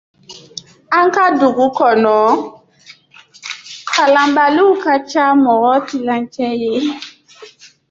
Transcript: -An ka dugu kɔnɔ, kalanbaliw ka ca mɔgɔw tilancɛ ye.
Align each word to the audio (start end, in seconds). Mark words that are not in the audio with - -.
-An 0.97 1.05
ka 1.15 1.25
dugu 1.39 1.65
kɔnɔ, 1.77 2.17
kalanbaliw 3.91 4.71
ka 4.83 4.93
ca 5.09 5.25
mɔgɔw 5.43 5.75
tilancɛ 5.87 6.47
ye. 6.61 6.73